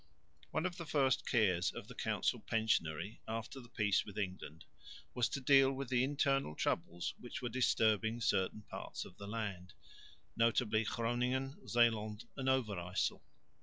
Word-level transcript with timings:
One 0.49 0.65
of 0.65 0.77
the 0.77 0.85
first 0.87 1.27
cares 1.27 1.71
of 1.71 1.87
the 1.87 1.93
council 1.93 2.39
pensionary 2.39 3.19
after 3.27 3.59
the 3.59 3.69
peace 3.69 4.03
with 4.03 4.17
England 4.17 4.65
was 5.13 5.29
to 5.29 5.39
deal 5.39 5.71
with 5.71 5.89
the 5.89 6.03
internal 6.03 6.55
troubles 6.55 7.13
which 7.19 7.43
were 7.43 7.49
disturbing 7.49 8.19
certain 8.19 8.63
parts 8.63 9.05
of 9.05 9.17
the 9.17 9.27
land, 9.27 9.75
notably 10.35 10.85
Groningen, 10.85 11.67
Zeeland 11.67 12.23
and 12.35 12.49
Overyssel. 12.49 13.21